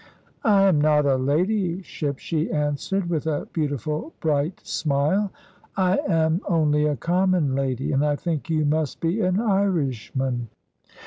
"I 0.43 0.63
am 0.63 0.81
not 0.81 1.05
a 1.05 1.15
ladyship," 1.15 2.17
she 2.17 2.51
answered, 2.51 3.07
with 3.07 3.27
a 3.27 3.47
beautiful 3.53 4.13
bright 4.19 4.59
smile; 4.65 5.31
"I 5.77 5.99
am 6.07 6.41
only 6.47 6.87
a 6.87 6.95
common 6.95 7.53
lady; 7.53 7.91
and 7.91 8.03
I 8.03 8.15
think 8.15 8.49
you 8.49 8.65
must 8.65 8.99
be 8.99 9.21
an 9.21 9.39
Irishman." 9.39 10.47